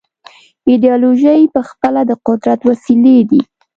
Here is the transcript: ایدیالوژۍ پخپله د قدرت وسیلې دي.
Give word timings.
ایدیالوژۍ 0.69 1.43
پخپله 1.55 2.01
د 2.09 2.11
قدرت 2.27 2.59
وسیلې 2.69 3.17
دي. 3.29 3.41